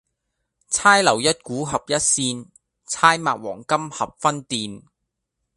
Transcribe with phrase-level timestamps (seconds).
[0.71, 2.45] 釵留一股合一扇，釵
[3.23, 4.81] 擘黃金合分鈿。